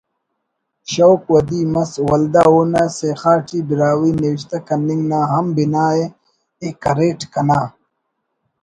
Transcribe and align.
شوق 0.91 1.21
ودی 1.33 1.61
مس 1.73 1.91
ولدا 2.07 2.43
اونا 2.51 2.83
سیخا 2.97 3.33
ٹی 3.47 3.59
براہوئی 3.67 4.11
نوشتہ 4.23 4.57
کننگ 4.67 5.03
نا 5.09 5.19
ہم 5.31 5.45
بناءِ 5.55 5.95
کریٹ 6.83 7.19
کنا 7.33 7.61